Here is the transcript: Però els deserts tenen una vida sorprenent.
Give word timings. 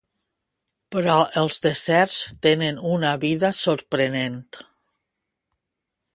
Però 0.95 1.17
els 1.41 1.59
deserts 1.65 2.17
tenen 2.47 2.81
una 2.95 3.13
vida 3.27 3.53
sorprenent. 3.61 4.43